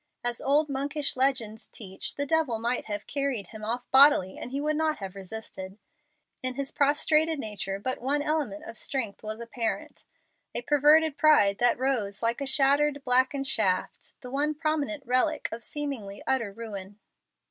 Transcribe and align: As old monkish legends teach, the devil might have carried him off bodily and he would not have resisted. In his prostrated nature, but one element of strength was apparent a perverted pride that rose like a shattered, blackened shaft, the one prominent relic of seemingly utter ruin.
As 0.23 0.41
old 0.41 0.67
monkish 0.67 1.15
legends 1.15 1.69
teach, 1.69 2.15
the 2.15 2.25
devil 2.25 2.57
might 2.57 2.85
have 2.85 3.05
carried 3.05 3.45
him 3.49 3.63
off 3.63 3.85
bodily 3.91 4.35
and 4.35 4.49
he 4.49 4.59
would 4.59 4.75
not 4.75 4.97
have 4.97 5.13
resisted. 5.15 5.77
In 6.41 6.55
his 6.55 6.71
prostrated 6.71 7.37
nature, 7.37 7.77
but 7.77 8.01
one 8.01 8.23
element 8.23 8.63
of 8.65 8.77
strength 8.77 9.21
was 9.21 9.39
apparent 9.39 10.05
a 10.55 10.63
perverted 10.63 11.19
pride 11.19 11.59
that 11.59 11.77
rose 11.77 12.23
like 12.23 12.41
a 12.41 12.47
shattered, 12.47 13.03
blackened 13.03 13.45
shaft, 13.45 14.13
the 14.21 14.31
one 14.31 14.55
prominent 14.55 15.05
relic 15.05 15.47
of 15.51 15.63
seemingly 15.63 16.23
utter 16.25 16.51
ruin. 16.51 16.99